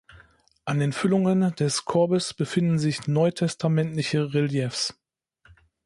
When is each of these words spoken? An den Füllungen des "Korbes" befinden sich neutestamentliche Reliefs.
An 0.65 0.79
den 0.79 0.93
Füllungen 0.93 1.53
des 1.57 1.85
"Korbes" 1.85 2.33
befinden 2.33 2.79
sich 2.79 3.05
neutestamentliche 3.07 4.33
Reliefs. 4.33 4.95